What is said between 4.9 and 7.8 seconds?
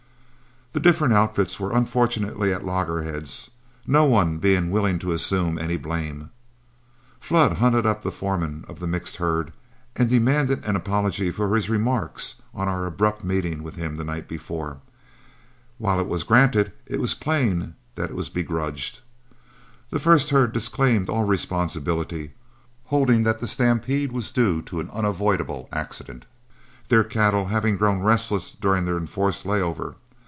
to assume any blame. Flood